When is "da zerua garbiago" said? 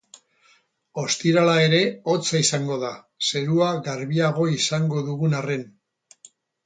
2.85-4.47